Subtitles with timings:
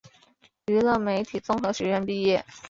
[0.65, 2.43] 娱乐媒体综合学院毕业。